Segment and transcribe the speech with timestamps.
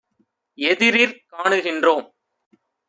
[0.57, 2.05] எதிரிற் காணுகின்றோம்